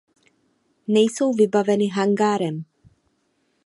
[0.95, 2.57] Nejsou vybaveny hangárem.